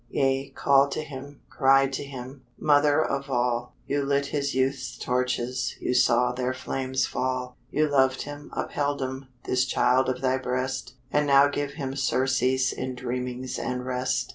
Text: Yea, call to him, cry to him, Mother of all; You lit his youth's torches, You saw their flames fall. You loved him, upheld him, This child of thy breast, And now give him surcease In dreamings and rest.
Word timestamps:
Yea, 0.09 0.49
call 0.55 0.89
to 0.89 1.03
him, 1.03 1.41
cry 1.47 1.85
to 1.87 2.03
him, 2.03 2.41
Mother 2.57 3.05
of 3.05 3.29
all; 3.29 3.75
You 3.85 4.01
lit 4.03 4.25
his 4.25 4.55
youth's 4.55 4.97
torches, 4.97 5.75
You 5.79 5.93
saw 5.93 6.31
their 6.31 6.55
flames 6.55 7.05
fall. 7.05 7.55
You 7.69 7.87
loved 7.87 8.23
him, 8.23 8.49
upheld 8.53 8.99
him, 8.99 9.27
This 9.43 9.63
child 9.63 10.09
of 10.09 10.21
thy 10.21 10.37
breast, 10.39 10.95
And 11.11 11.27
now 11.27 11.49
give 11.49 11.73
him 11.73 11.95
surcease 11.95 12.73
In 12.73 12.95
dreamings 12.95 13.59
and 13.59 13.85
rest. 13.85 14.29